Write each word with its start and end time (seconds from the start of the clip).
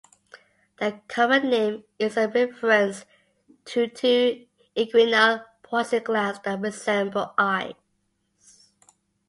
The 0.79 0.99
common 1.07 1.51
name 1.51 1.83
is 1.99 2.17
a 2.17 2.27
reference 2.27 3.05
to 3.65 3.85
two 3.85 4.47
inguinal 4.75 5.45
poison 5.61 6.01
glands 6.03 6.39
that 6.43 6.59
resemble 6.59 7.35
eyes. 7.37 7.75